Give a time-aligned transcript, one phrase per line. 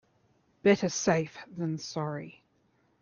[0.63, 2.41] Better safe than sorry.